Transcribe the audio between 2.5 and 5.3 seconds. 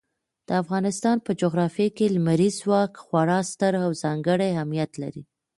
ځواک خورا ستر او ځانګړی اهمیت لري.